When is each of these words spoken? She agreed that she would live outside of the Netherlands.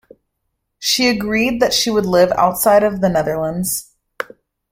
She 0.79 1.09
agreed 1.09 1.61
that 1.61 1.75
she 1.75 1.91
would 1.91 2.07
live 2.07 2.31
outside 2.31 2.81
of 2.81 3.01
the 3.01 3.09
Netherlands. 3.09 3.93